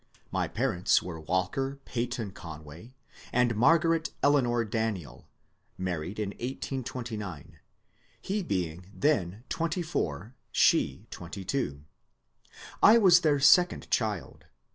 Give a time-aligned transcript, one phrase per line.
[0.31, 2.95] My parents were Walker Peyton Conway
[3.31, 5.27] and Margaret Eleanor Daniel,
[5.77, 7.59] married in 1829,
[8.19, 11.83] he being then twenty four, she twenty two.
[12.81, 14.45] I was their second child.